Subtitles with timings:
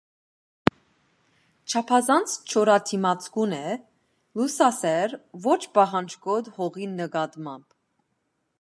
[1.73, 3.75] Չափազանց չորադիմացկուն է,
[4.41, 5.13] լուսասեր,
[5.49, 7.69] ոչ պահանջկոտ հողի նկատմամբ։